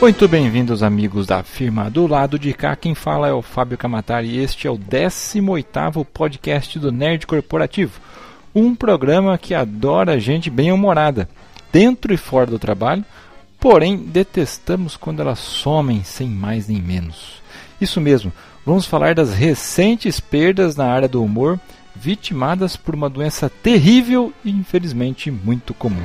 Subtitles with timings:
[0.00, 1.90] Muito bem-vindos, amigos da firma.
[1.90, 6.06] Do lado de cá, quem fala é o Fábio Camatari e este é o 18º
[6.06, 8.00] podcast do Nerd Corporativo.
[8.54, 11.28] Um programa que adora gente bem-humorada,
[11.70, 13.04] dentro e fora do trabalho,
[13.60, 17.42] porém detestamos quando elas somem sem mais nem menos.
[17.78, 18.32] Isso mesmo,
[18.64, 21.60] vamos falar das recentes perdas na área do humor,
[21.94, 26.00] vitimadas por uma doença terrível e infelizmente muito comum.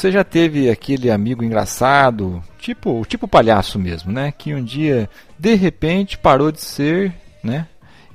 [0.00, 4.32] Você já teve aquele amigo engraçado, tipo, tipo palhaço mesmo, né?
[4.32, 7.12] Que um dia, de repente, parou de ser,
[7.44, 7.68] né?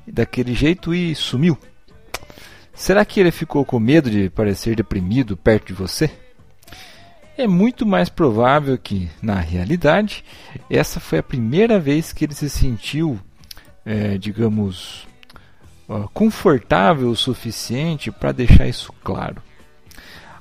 [0.07, 1.55] Daquele jeito e sumiu.
[2.73, 6.09] Será que ele ficou com medo de parecer deprimido perto de você?
[7.37, 10.25] É muito mais provável que, na realidade,
[10.67, 13.19] essa foi a primeira vez que ele se sentiu,
[13.85, 15.07] é, digamos,
[16.15, 19.39] confortável o suficiente para deixar isso claro.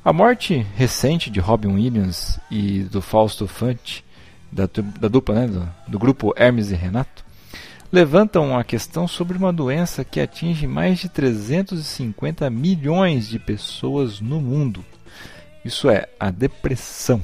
[0.05, 4.05] A morte recente de Robin Williams e do Fausto Fante,
[4.53, 4.69] da,
[5.01, 7.25] da dupla, né, do, do grupo Hermes e Renato,
[7.91, 14.43] levantam a questão sobre uma doença que atinge mais de 350 milhões de pessoas no
[14.43, 14.85] mundo.
[15.65, 17.23] Isso é, a depressão.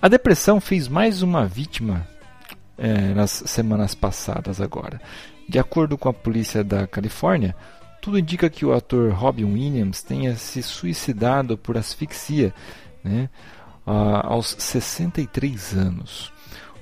[0.00, 2.08] A depressão fez mais uma vítima
[2.78, 4.98] é, nas semanas passadas agora.
[5.46, 7.54] De acordo com a polícia da Califórnia,
[8.04, 12.52] tudo indica que o ator Robin Williams tenha se suicidado por asfixia
[13.02, 13.30] né,
[13.86, 16.30] aos 63 anos.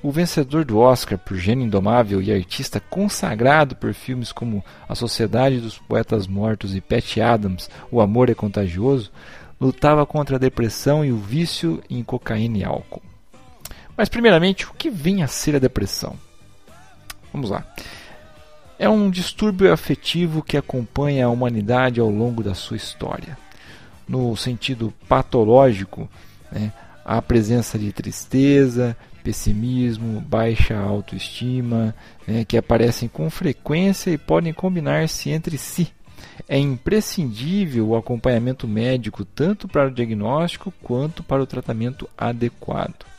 [0.03, 5.61] O vencedor do Oscar por Gênio Indomável e artista consagrado por filmes como A Sociedade
[5.61, 9.13] dos Poetas Mortos e Pat Adams, O Amor é Contagioso,
[9.61, 13.01] lutava contra a depressão e o vício em cocaína e álcool.
[13.97, 16.19] Mas, primeiramente, o que vem a ser a depressão?
[17.33, 17.65] Vamos lá
[18.83, 23.39] é um distúrbio afetivo que acompanha a humanidade ao longo da sua história.
[24.09, 26.11] No sentido patológico,
[26.51, 26.73] né,
[27.05, 31.95] a presença de tristeza, pessimismo, baixa autoestima,
[32.27, 35.93] né, que aparecem com frequência e podem combinar-se entre si.
[36.49, 43.12] É imprescindível o acompanhamento médico tanto para o diagnóstico quanto para o tratamento adequado.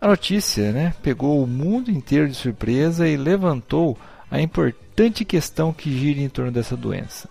[0.00, 3.98] A notícia né, pegou o mundo inteiro de surpresa e levantou
[4.30, 7.28] a importante questão que gira em torno dessa doença.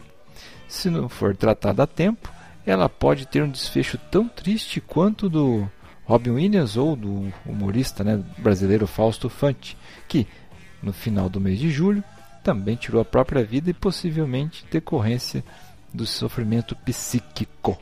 [0.67, 2.29] Se não for tratada a tempo,
[2.65, 5.65] ela pode ter um desfecho tão triste quanto do
[6.03, 10.27] Robin Williams ou do humorista né, brasileiro Fausto Fante, que
[10.83, 12.03] no final do mês de julho
[12.43, 15.41] também tirou a própria vida e possivelmente decorrência
[15.93, 17.77] do sofrimento psíquico.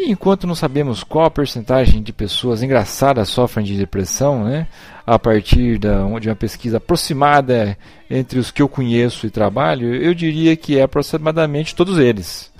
[0.00, 4.66] E enquanto não sabemos qual a porcentagem de pessoas engraçadas sofrem de depressão, né,
[5.06, 7.76] a partir da, de uma pesquisa aproximada
[8.08, 12.50] entre os que eu conheço e trabalho, eu diria que é aproximadamente todos eles.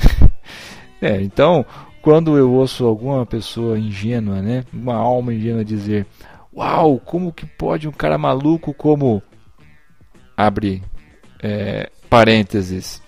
[1.00, 1.64] é, então,
[2.02, 6.06] quando eu ouço alguma pessoa ingênua, né, uma alma ingênua dizer:
[6.54, 9.22] Uau, como que pode um cara maluco como.
[10.36, 10.82] abre
[11.42, 13.00] é, parênteses,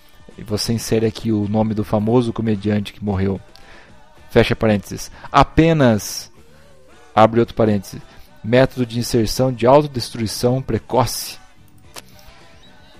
[0.42, 3.38] você insere aqui o nome do famoso comediante que morreu
[4.32, 6.32] fecha parênteses, apenas,
[7.14, 8.00] abre outro parênteses,
[8.42, 11.38] método de inserção de autodestruição precoce,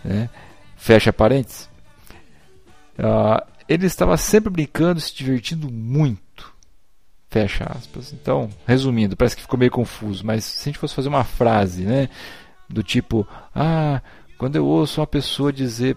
[0.04, 0.28] né?
[0.76, 1.71] fecha parênteses.
[2.98, 6.53] Uh, ele estava sempre brincando, se divertindo muito.
[7.31, 8.12] Fecha aspas.
[8.12, 11.84] Então, resumindo, parece que ficou meio confuso, mas se a gente fosse fazer uma frase,
[11.84, 12.10] né,
[12.69, 14.03] do tipo, ah,
[14.37, 15.97] quando eu ouço uma pessoa dizer,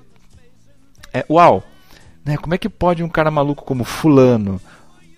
[1.14, 1.62] é, uau,
[2.24, 4.62] né, como é que pode um cara maluco como fulano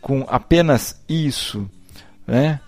[0.08, 1.70] com apenas isso,
[2.26, 2.62] né?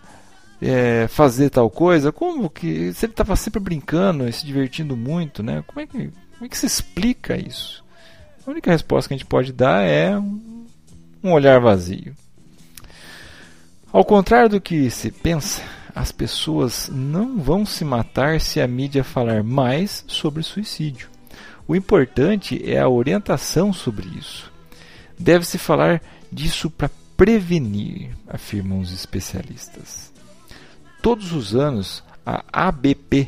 [0.62, 5.41] É, fazer tal coisa, como que se ele estava sempre brincando e se divertindo muito,
[5.41, 5.63] né?
[5.65, 7.81] Como é que como é que se explica isso?
[8.45, 10.65] A única resposta que a gente pode dar é um,
[11.24, 12.13] um olhar vazio.
[13.89, 15.62] Ao contrário do que se pensa,
[15.95, 21.07] as pessoas não vão se matar se a mídia falar mais sobre suicídio.
[21.65, 24.51] O importante é a orientação sobre isso.
[25.18, 26.89] Deve-se falar disso para
[27.19, 30.10] prevenir, afirmam os especialistas.
[31.01, 33.27] Todos os anos, a ABP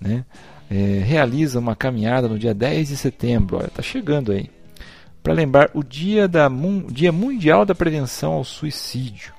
[0.00, 0.24] né,
[0.70, 4.50] é, realiza uma caminhada no dia 10 de setembro, está chegando aí,
[5.22, 6.50] para lembrar o dia, da,
[6.90, 9.34] dia Mundial da Prevenção ao Suicídio.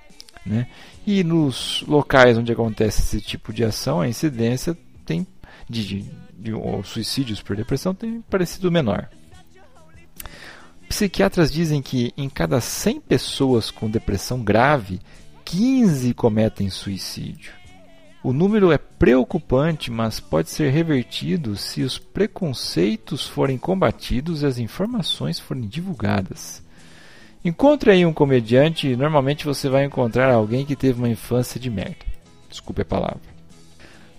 [0.45, 0.67] Né?
[1.05, 4.77] E nos locais onde acontece esse tipo de ação, a incidência
[5.07, 5.25] tem
[5.67, 6.51] de, de, de
[6.83, 9.09] suicídios por depressão tem parecido menor.
[10.91, 14.99] Psiquiatras dizem que em cada 100 pessoas com depressão grave,
[15.45, 17.53] 15 cometem suicídio.
[18.21, 24.57] O número é preocupante, mas pode ser revertido se os preconceitos forem combatidos e as
[24.57, 26.61] informações forem divulgadas.
[27.43, 31.69] Encontre aí um comediante e normalmente você vai encontrar alguém que teve uma infância de
[31.69, 32.05] merda.
[32.49, 33.21] Desculpe a palavra.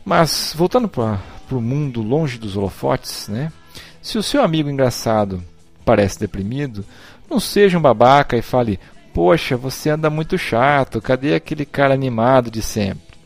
[0.06, 1.20] Mas, voltando para
[1.50, 3.52] o mundo longe dos holofotes, né?
[4.00, 5.44] Se o seu amigo engraçado
[5.84, 6.84] parece deprimido,
[7.29, 8.79] não seja um babaca e fale:
[9.12, 13.19] Poxa, você anda muito chato, cadê aquele cara animado de sempre?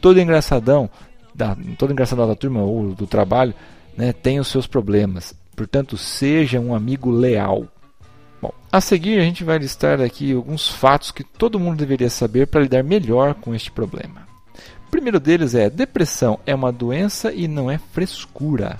[0.00, 0.90] Todo engraçadão,
[1.34, 3.54] da, todo engraçadão da turma ou do trabalho,
[3.96, 5.34] né, tem os seus problemas.
[5.54, 7.66] Portanto, seja um amigo leal.
[8.40, 12.46] Bom, a seguir a gente vai listar aqui alguns fatos que todo mundo deveria saber
[12.46, 14.26] para lidar melhor com este problema.
[14.86, 18.78] O primeiro deles é: depressão é uma doença e não é frescura.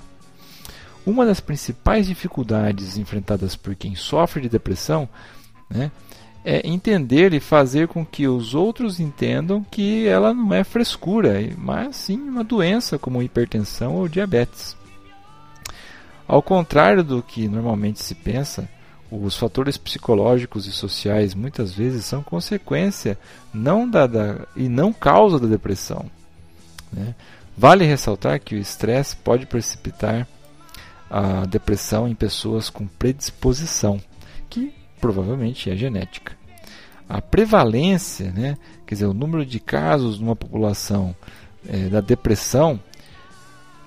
[1.05, 5.09] Uma das principais dificuldades enfrentadas por quem sofre de depressão
[5.69, 5.91] né,
[6.45, 11.95] é entender e fazer com que os outros entendam que ela não é frescura, mas
[11.95, 14.75] sim uma doença como hipertensão ou diabetes.
[16.27, 18.69] Ao contrário do que normalmente se pensa,
[19.11, 23.17] os fatores psicológicos e sociais muitas vezes são consequência
[23.53, 26.05] não da, da e não causa da depressão.
[26.91, 27.13] Né?
[27.57, 30.27] Vale ressaltar que o estresse pode precipitar
[31.11, 33.99] a depressão em pessoas com predisposição,
[34.49, 36.37] que provavelmente é genética.
[37.09, 41.13] A prevalência, né, quer dizer, o número de casos numa população
[41.67, 42.79] é, da depressão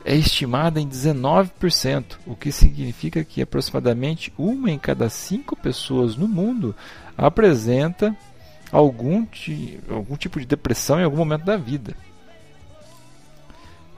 [0.05, 6.29] é estimada em 19%, o que significa que aproximadamente uma em cada cinco pessoas no
[6.29, 6.77] mundo
[7.17, 8.15] apresenta
[8.71, 9.27] algum,
[9.89, 11.97] algum tipo de depressão em algum momento da vida.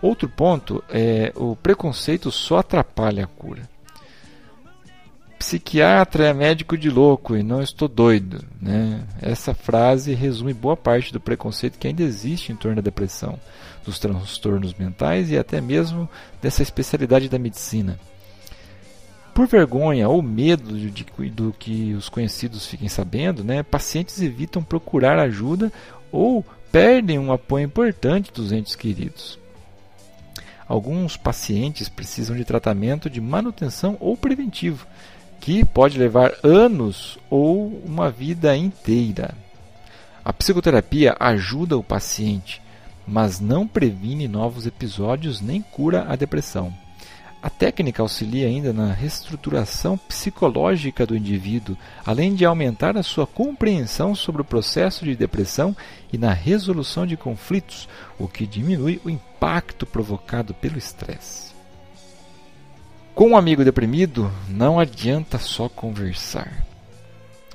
[0.00, 3.68] Outro ponto é o preconceito só atrapalha a cura.
[5.38, 8.42] Psiquiatra é médico de louco e não estou doido.
[8.60, 9.02] Né?
[9.20, 13.38] Essa frase resume boa parte do preconceito que ainda existe em torno da depressão
[13.84, 16.08] dos transtornos mentais e até mesmo
[16.42, 17.98] dessa especialidade da medicina.
[19.32, 24.62] Por vergonha ou medo de, de, do que os conhecidos fiquem sabendo, né, pacientes evitam
[24.62, 25.70] procurar ajuda
[26.10, 29.38] ou perdem um apoio importante dos entes queridos.
[30.68, 34.86] Alguns pacientes precisam de tratamento de manutenção ou preventivo,
[35.40, 39.34] que pode levar anos ou uma vida inteira.
[40.24, 42.60] A psicoterapia ajuda o paciente
[43.06, 46.74] mas não previne novos episódios nem cura a depressão.
[47.46, 54.16] A técnica auxilia ainda na reestruturação psicológica do indivíduo, além de aumentar a sua compreensão
[54.16, 55.74] sobre o processo de depressão
[56.12, 57.88] e na resolução de conflitos,
[58.18, 61.52] o que diminui o impacto provocado pelo estresse.
[63.14, 66.66] Com um amigo deprimido, não adianta só conversar.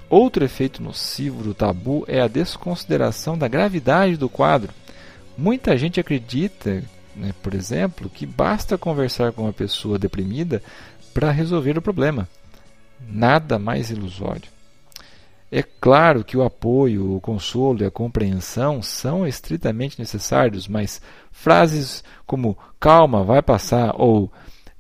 [0.09, 4.73] Outro efeito nocivo do tabu é a desconsideração da gravidade do quadro.
[5.37, 6.81] Muita gente acredita,
[7.15, 10.61] né, por exemplo, que basta conversar com uma pessoa deprimida
[11.13, 12.27] para resolver o problema.
[13.07, 14.49] Nada mais ilusório.
[15.51, 22.03] É claro que o apoio, o consolo e a compreensão são estritamente necessários, mas frases
[22.25, 24.31] como calma, vai passar ou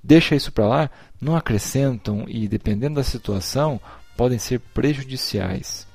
[0.01, 0.89] deixa isso para lá
[1.21, 3.79] não acrescentam e, dependendo da situação,
[4.17, 5.85] podem ser prejudiciais.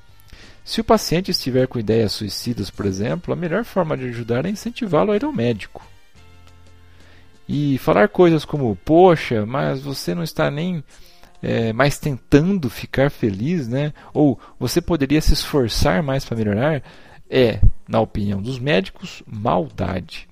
[0.63, 4.49] Se o paciente estiver com ideias suicidas, por exemplo, a melhor forma de ajudar é
[4.49, 5.85] incentivá-lo a ir ao médico.
[7.47, 10.83] E falar coisas como: Poxa, mas você não está nem
[11.41, 13.93] é, mais tentando ficar feliz, né?
[14.13, 16.83] Ou você poderia se esforçar mais para melhorar,
[17.29, 20.27] é, na opinião dos médicos, maldade.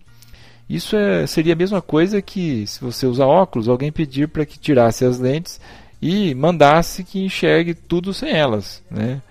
[0.69, 4.57] Isso é, seria a mesma coisa que se você usar óculos, alguém pedir para que
[4.57, 5.62] tirasse as lentes
[6.01, 9.22] e mandasse que enxergue tudo sem elas, né?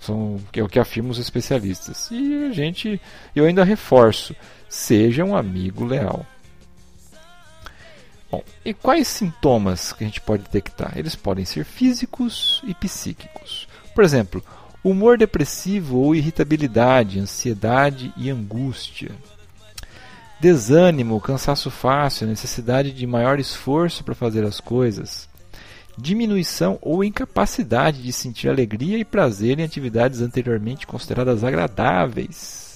[0.00, 2.10] São, é o que afirmam os especialistas.
[2.10, 3.00] E a gente,
[3.36, 4.34] eu ainda reforço,
[4.68, 6.24] seja um amigo leal.
[8.32, 10.94] Bom, e quais sintomas que a gente pode detectar?
[10.96, 13.68] Eles podem ser físicos e psíquicos.
[13.94, 14.42] Por exemplo,
[14.82, 19.10] humor depressivo ou irritabilidade, ansiedade e angústia.
[20.40, 25.30] Desânimo, cansaço fácil, necessidade de maior esforço para fazer as coisas
[25.96, 32.71] diminuição ou incapacidade de sentir alegria e prazer em atividades anteriormente consideradas agradáveis.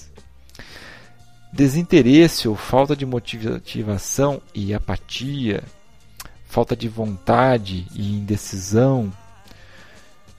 [1.57, 5.63] Desinteresse ou falta de motivação e apatia,
[6.45, 9.11] falta de vontade e indecisão,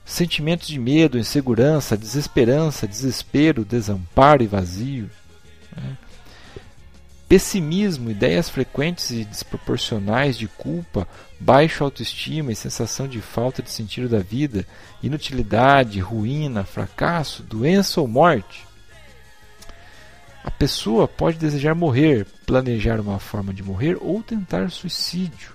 [0.05, 5.09] sentimentos de medo, insegurança, desesperança, desespero, desamparo e vazio.
[5.75, 5.97] Né?
[7.27, 11.05] Pessimismo, ideias frequentes e desproporcionais de culpa,
[11.37, 14.65] baixa autoestima e sensação de falta de sentido da vida,
[15.03, 18.68] inutilidade, ruína, fracasso, doença ou morte.
[20.43, 25.53] A pessoa pode desejar morrer, planejar uma forma de morrer ou tentar suicídio.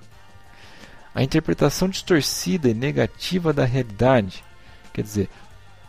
[1.14, 4.44] A interpretação distorcida e negativa da realidade,
[4.92, 5.30] quer dizer,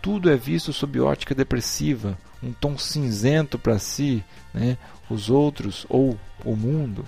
[0.02, 4.24] tudo é visto sob ótica depressiva, um tom cinzento para si,
[4.54, 4.78] né,
[5.10, 7.06] os outros ou o mundo.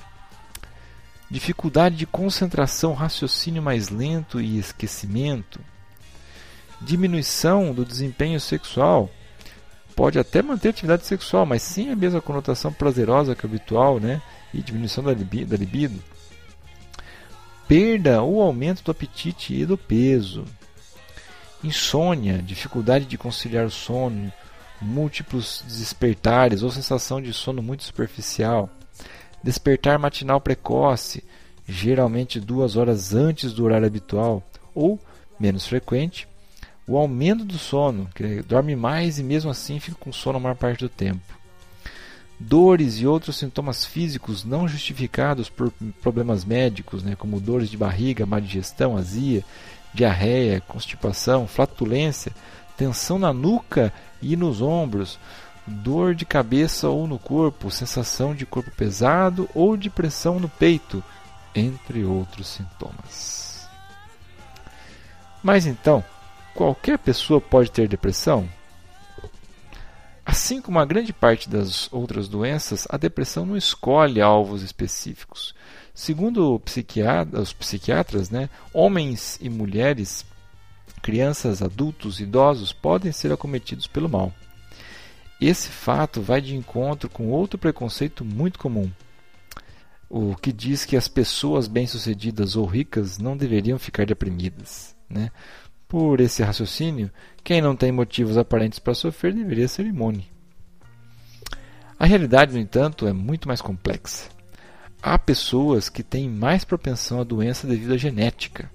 [1.29, 5.59] Dificuldade de concentração, raciocínio mais lento e esquecimento.
[6.81, 9.11] Diminuição do desempenho sexual.
[9.97, 14.21] Pode até manter atividade sexual, mas sem a mesma conotação prazerosa que o habitual, né?
[14.53, 15.49] E diminuição da libido.
[15.49, 15.99] Da libido.
[17.67, 20.45] Perda ou aumento do apetite e do peso.
[21.63, 24.31] Insônia, dificuldade de conciliar o sono,
[24.79, 28.69] múltiplos despertares ou sensação de sono muito superficial,
[29.43, 31.23] despertar matinal precoce,
[31.67, 34.43] geralmente duas horas antes do horário habitual,
[34.75, 34.99] ou,
[35.39, 36.27] menos frequente,
[36.87, 40.55] o aumento do sono, que dorme mais e mesmo assim fica com sono a maior
[40.55, 41.37] parte do tempo.
[42.39, 48.25] Dores e outros sintomas físicos não justificados por problemas médicos, né, como dores de barriga,
[48.25, 49.43] má digestão, azia,
[49.93, 52.31] diarreia, constipação, flatulência,
[52.77, 53.91] tensão na nuca
[54.21, 55.19] e nos ombros,
[55.65, 61.03] dor de cabeça ou no corpo, sensação de corpo pesado ou de pressão no peito,
[61.53, 63.67] entre outros sintomas.
[65.43, 66.03] Mas então,
[66.57, 68.49] qualquer pessoa pode ter depressão?
[70.25, 75.53] Assim como a grande parte das outras doenças, a depressão não escolhe alvos específicos.
[75.93, 80.25] Segundo psiquiatra, os psiquiatras, né, homens e mulheres
[81.01, 84.33] crianças, adultos, idosos podem ser acometidos pelo mal.
[85.39, 88.91] Esse fato vai de encontro com outro preconceito muito comum,
[90.09, 94.97] o que diz que as pessoas bem-sucedidas ou ricas não deveriam ficar deprimidas.
[95.09, 95.31] Né?
[95.87, 97.09] Por esse raciocínio,
[97.43, 100.29] quem não tem motivos aparentes para sofrer deveria ser imune.
[101.97, 104.29] A realidade, no entanto, é muito mais complexa.
[105.01, 108.69] Há pessoas que têm mais propensão à doença devido à genética.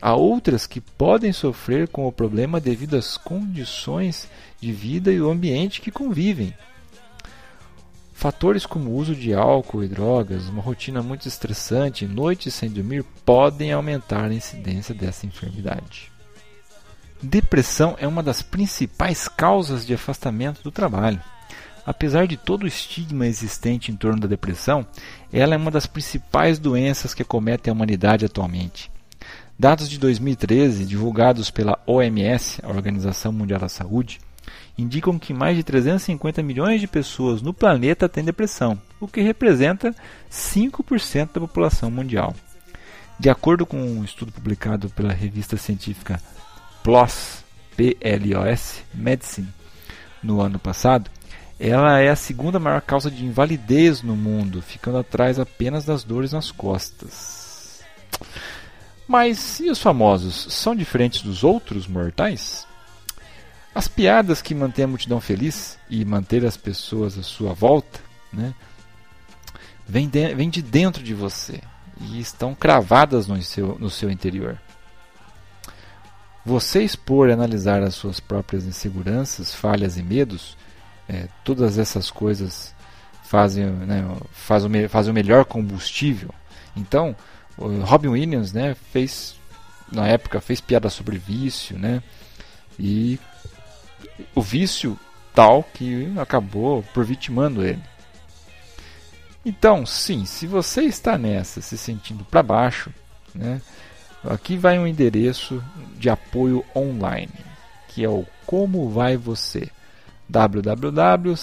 [0.00, 4.28] Há outras que podem sofrer com o problema devido às condições
[4.60, 6.54] de vida e o ambiente que convivem.
[8.14, 13.04] Fatores como o uso de álcool e drogas, uma rotina muito estressante, noites sem dormir,
[13.24, 16.13] podem aumentar a incidência dessa enfermidade.
[17.24, 21.18] Depressão é uma das principais causas de afastamento do trabalho.
[21.86, 24.86] Apesar de todo o estigma existente em torno da depressão,
[25.32, 28.90] ela é uma das principais doenças que acometem a humanidade atualmente.
[29.58, 34.20] Dados de 2013, divulgados pela OMS, a Organização Mundial da Saúde,
[34.76, 39.94] indicam que mais de 350 milhões de pessoas no planeta têm depressão, o que representa
[40.30, 42.34] 5% da população mundial.
[43.18, 46.20] De acordo com um estudo publicado pela revista científica
[46.84, 47.42] PLOS,
[47.74, 49.48] PLOS Medicine,
[50.22, 51.10] no ano passado,
[51.58, 56.32] ela é a segunda maior causa de invalidez no mundo, ficando atrás apenas das dores
[56.32, 57.82] nas costas.
[59.08, 62.66] Mas e os famosos são diferentes dos outros mortais?
[63.74, 67.98] As piadas que mantêm a multidão feliz e manter as pessoas à sua volta,
[68.30, 68.54] né,
[69.88, 71.62] vêm de, vem de dentro de você
[71.98, 74.58] e estão cravadas no seu, no seu interior.
[76.44, 80.56] Você expor e analisar as suas próprias inseguranças, falhas e medos,
[81.08, 82.74] é, todas essas coisas
[83.24, 84.68] fazem, né, faz, o,
[85.10, 86.30] o melhor combustível.
[86.76, 87.16] Então,
[87.56, 89.36] Robin Williams, né, fez
[89.90, 92.02] na época fez piada sobre vício, né?
[92.78, 93.18] E
[94.34, 94.98] o vício
[95.34, 97.82] tal que acabou por vitimando ele.
[99.44, 102.90] Então, sim, se você está nessa, se sentindo para baixo,
[103.34, 103.60] né?
[104.28, 105.62] Aqui vai um endereço
[105.98, 107.32] de apoio online,
[107.88, 109.70] que é o Como Vai Você
[110.28, 111.34] www.cvv.org.br.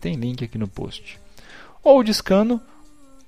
[0.00, 1.18] Tem link aqui no post.
[1.82, 2.60] Ou discando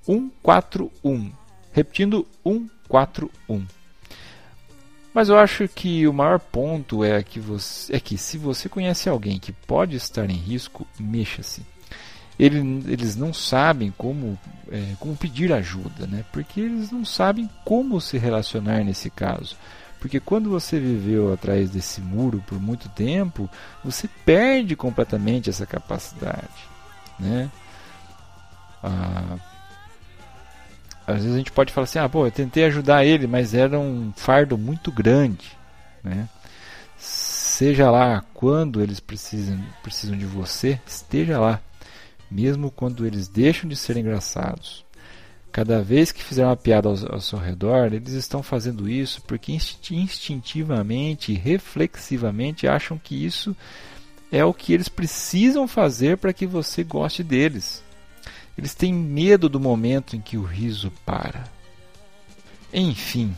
[0.03, 1.31] 141.
[1.71, 3.65] Repetindo 141.
[5.13, 9.07] Mas eu acho que o maior ponto é que, você, é que se você conhece
[9.07, 11.61] alguém que pode estar em risco, mexa-se.
[12.39, 14.37] Ele, eles não sabem como,
[14.71, 16.25] é, como pedir ajuda, né?
[16.31, 19.55] porque eles não sabem como se relacionar nesse caso.
[19.99, 23.49] Porque quando você viveu atrás desse muro por muito tempo,
[23.83, 26.49] você perde completamente essa capacidade.
[27.17, 27.49] Né?
[28.83, 29.37] Ah,
[31.07, 33.79] às vezes a gente pode falar assim, ah, pô, eu tentei ajudar ele, mas era
[33.79, 35.57] um fardo muito grande,
[36.03, 36.27] né?
[36.97, 41.59] Seja lá quando eles precisam, precisam de você, esteja lá,
[42.33, 44.83] mesmo quando eles deixam de ser engraçados.
[45.51, 49.51] Cada vez que fizer uma piada ao, ao seu redor, eles estão fazendo isso porque
[49.91, 53.55] instintivamente, reflexivamente acham que isso
[54.31, 57.83] é o que eles precisam fazer para que você goste deles.
[58.57, 61.43] Eles têm medo do momento em que o riso para.
[62.73, 63.35] Enfim.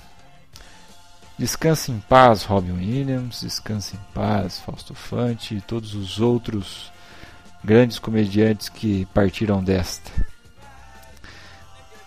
[1.38, 6.94] Descanse em paz, Robin Williams, descanse em paz, Fausto Fante e todos os outros
[7.66, 10.12] grandes comediantes que partiram desta.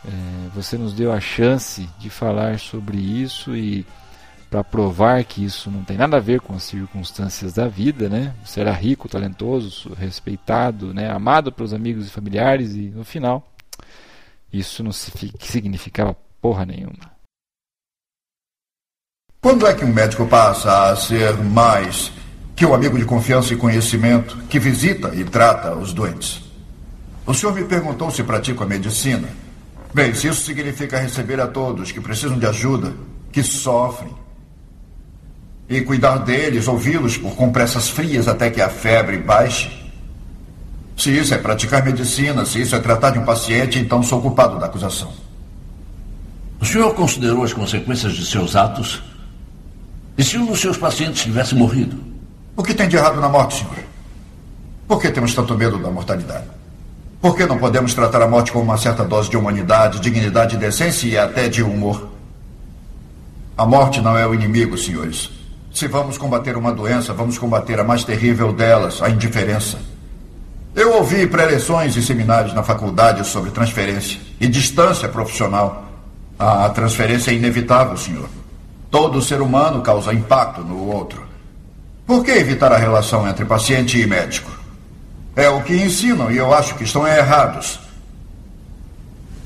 [0.07, 3.85] É, você nos deu a chance de falar sobre isso e
[4.49, 8.35] para provar que isso não tem nada a ver com as circunstâncias da vida, né?
[8.43, 11.11] Você era rico, talentoso, respeitado, né?
[11.11, 13.47] amado pelos amigos e familiares e no final
[14.50, 17.19] isso não significava porra nenhuma.
[19.41, 22.11] Quando é que um médico passa a ser mais
[22.59, 26.43] que um amigo de confiança e conhecimento que visita e trata os doentes?
[27.25, 29.29] O senhor me perguntou se pratico a medicina.
[29.95, 32.95] Bem, se isso significa receber a todos que precisam de ajuda,
[33.31, 34.12] que sofrem,
[35.69, 39.71] e cuidar deles, ouvi-los por compressas frias até que a febre baixe.
[40.97, 44.59] Se isso é praticar medicina, se isso é tratar de um paciente, então sou culpado
[44.59, 45.12] da acusação.
[46.61, 49.00] O senhor considerou as consequências de seus atos?
[50.17, 52.08] E se um dos seus pacientes tivesse morrido?
[52.59, 53.77] O que tem de errado na morte, senhor?
[54.88, 56.49] Por que temos tanto medo da mortalidade?
[57.23, 61.07] Por que não podemos tratar a morte com uma certa dose de humanidade, dignidade, decência
[61.07, 62.09] e até de humor?
[63.57, 65.31] A morte não é o inimigo, senhores.
[65.73, 69.79] Se vamos combater uma doença, vamos combater a mais terrível delas, a indiferença.
[70.75, 75.85] Eu ouvi preleções e seminários na faculdade sobre transferência e distância profissional.
[76.37, 78.29] A transferência é inevitável, senhor.
[78.91, 81.27] Todo ser humano causa impacto no outro.
[82.08, 84.50] Por que evitar a relação entre paciente e médico?
[85.36, 87.78] É o que ensinam e eu acho que estão errados.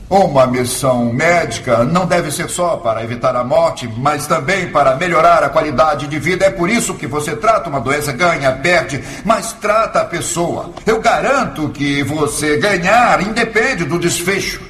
[0.09, 5.43] Uma missão médica não deve ser só para evitar a morte, mas também para melhorar
[5.43, 6.45] a qualidade de vida.
[6.45, 10.71] É por isso que você trata uma doença, ganha, perde, mas trata a pessoa.
[10.87, 14.63] Eu garanto que você ganhar independe do desfecho.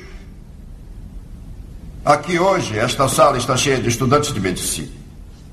[2.02, 5.01] Aqui hoje, esta sala está cheia de estudantes de medicina.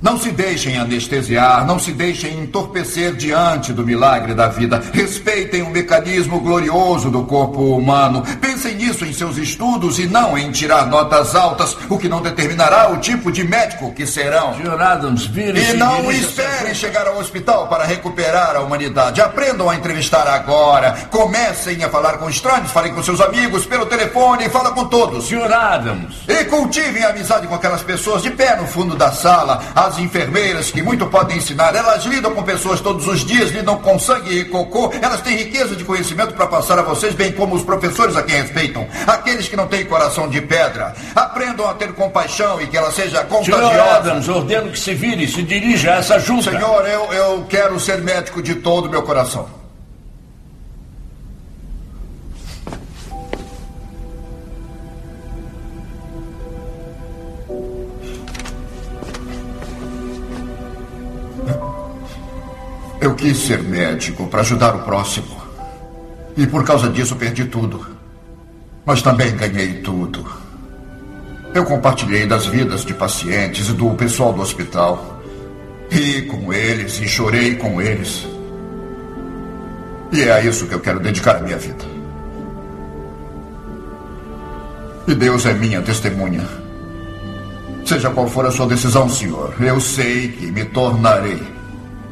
[0.02, 4.82] Não se deixem anestesiar, não se deixem entorpecer diante do milagre da vida.
[4.94, 8.24] Respeitem o mecanismo glorioso do corpo humano.
[8.40, 12.90] Pensem nisso em seus estudos e não em tirar notas altas, o que não determinará
[12.92, 14.54] o tipo de médico que serão.
[15.74, 19.20] E não esperem chegar ao hospital para recuperar a humanidade.
[19.20, 20.94] Aprendam a entrevistar agora.
[21.12, 25.28] Comecem a falar com estranhos, falem com seus amigos pelo telefone, fala com todos.
[25.28, 25.52] Sr.
[25.52, 26.16] Adams.
[26.26, 30.72] E cultivem a amizade com aquelas pessoas de pé no fundo da sala as enfermeiras,
[30.72, 34.46] que muito podem ensinar, elas lidam com pessoas todos os dias, lidam com sangue e
[34.46, 38.24] cocô, elas têm riqueza de conhecimento para passar a vocês, bem como os professores a
[38.24, 38.88] quem respeitam.
[39.08, 43.24] Aqueles que não têm coração de pedra, aprendam a ter compaixão e que ela seja
[43.24, 43.72] contagiosa.
[43.72, 46.52] Senhor Adams, ordeno que se vire e se dirija a essa junta.
[46.52, 49.59] Senhor, eu, eu quero ser médico de todo o meu coração.
[63.02, 65.42] Eu quis ser médico para ajudar o próximo.
[66.36, 67.86] E por causa disso perdi tudo.
[68.86, 70.26] Mas também ganhei tudo.
[71.54, 75.22] Eu compartilhei das vidas de pacientes e do pessoal do hospital.
[75.90, 78.28] Ri com eles e chorei com eles.
[80.12, 81.86] E é a isso que eu quero dedicar a minha vida.
[85.08, 86.46] E Deus é minha testemunha.
[87.86, 91.59] Seja qual for a sua decisão, senhor, eu sei que me tornarei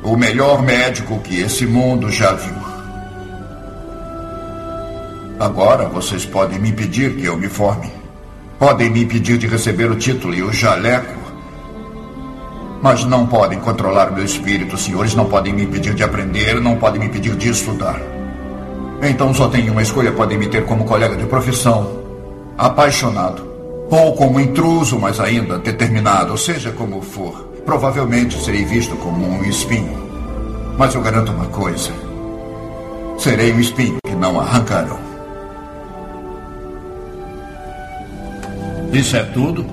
[0.03, 2.55] o melhor médico que esse mundo já viu.
[5.39, 7.91] Agora vocês podem me impedir que eu me forme.
[8.57, 11.15] Podem me impedir de receber o título e o jaleco.
[12.81, 15.13] Mas não podem controlar meu espírito, senhores.
[15.13, 18.01] Não podem me impedir de aprender, não podem me impedir de estudar.
[19.01, 22.01] Então só tenho uma escolha: podem me ter como colega de profissão,
[22.57, 23.43] apaixonado,
[23.91, 27.46] ou como intruso, mas ainda determinado, seja como for.
[27.67, 29.97] Provavelmente serei visto como um espinho.
[30.77, 31.91] Mas eu garanto uma coisa:
[33.19, 34.97] serei um espinho que não arrancarão.
[38.93, 39.65] Isso é tudo?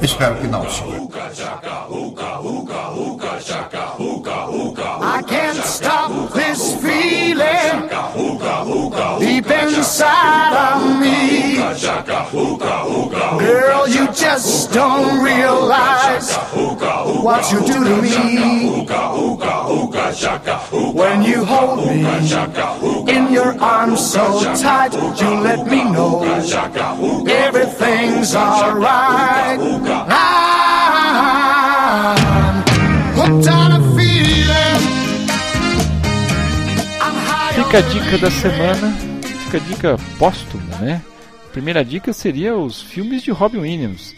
[0.00, 0.96] Espero que não, senhor.
[5.00, 7.90] I can't stop this feeling
[9.20, 10.47] deep inside
[14.18, 16.34] just don't realize
[17.22, 18.84] what you do to me.
[20.92, 22.04] When you hold me
[23.12, 26.24] in your arms so tight, you let me know
[27.28, 29.60] everything's alright.
[30.10, 30.16] I'm
[33.16, 34.82] hooked on a feeling.
[37.54, 41.02] Fica a dica da semana, fica a dica póstuma, né?
[41.58, 44.14] A primeira dica seria os filmes de Robin Williams.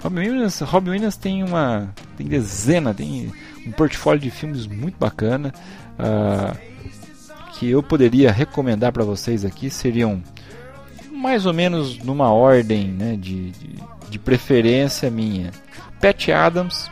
[0.00, 3.32] Robin Williams, Robin Williams tem uma tem dezena, tem
[3.66, 5.52] um portfólio de filmes muito bacana
[5.98, 6.54] ah,
[7.54, 10.22] que eu poderia recomendar para vocês aqui seriam
[11.10, 13.74] mais ou menos numa ordem né, de, de,
[14.10, 15.50] de preferência minha.
[16.00, 16.88] Pat Adams,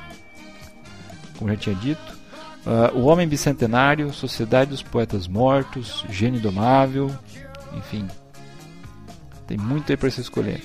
[1.38, 2.18] como já tinha dito,
[2.66, 7.08] ah, O Homem Bicentenário, Sociedade dos Poetas Mortos, Gênio Domável,
[7.76, 8.08] enfim,
[9.52, 10.62] tem muito aí para você escolher.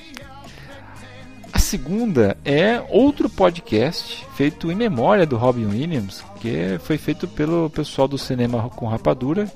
[1.52, 7.69] A segunda é outro podcast feito em memória do Robin Williams, que foi feito pelo
[7.69, 9.52] pessoal do Cinema com Rapadura,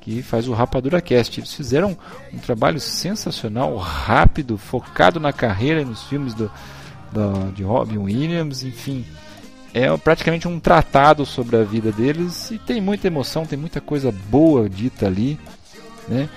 [0.00, 1.38] que faz o Rapadura Cast.
[1.38, 1.96] Eles fizeram
[2.32, 6.50] um trabalho sensacional, rápido, focado na carreira e nos filmes do,
[7.12, 9.04] do- de Robin Williams, enfim.
[9.72, 14.12] É praticamente um tratado sobre a vida deles e tem muita emoção, tem muita coisa
[14.28, 15.38] boa dita ali,
[16.08, 16.28] né?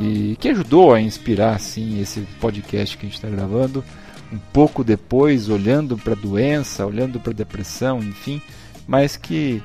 [0.00, 3.84] E que ajudou a inspirar assim esse podcast que a gente está gravando
[4.32, 8.42] um pouco depois, olhando para a doença, olhando para a depressão, enfim,
[8.86, 9.62] mas que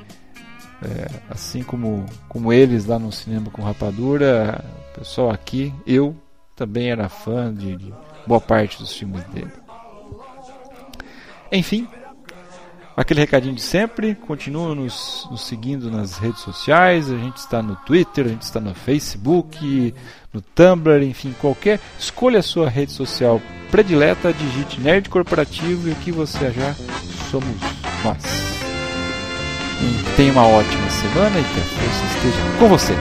[0.82, 6.16] é, assim como, como eles lá no cinema com rapadura, o pessoal aqui, eu
[6.56, 7.94] também era fã de, de
[8.26, 9.52] boa parte dos filmes dele.
[11.52, 11.88] Enfim,
[12.96, 17.76] aquele recadinho de sempre, continua nos, nos seguindo nas redes sociais, a gente está no
[17.78, 19.94] Twitter, a gente está no Facebook,
[20.32, 21.80] no Tumblr, enfim, qualquer.
[21.98, 26.76] Escolha a sua rede social predileta, digite Nerd Corporativo e o que você achar,
[27.32, 27.56] somos
[28.04, 28.24] nós.
[29.82, 32.94] E tenha uma ótima semana e que a força esteja com você.